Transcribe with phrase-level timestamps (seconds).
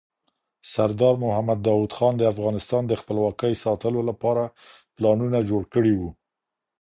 [0.63, 4.43] سردار محمد داود خان د افغانستان د خپلواکۍ ساتلو لپاره
[4.95, 6.09] پلانونه جوړ کړي وو.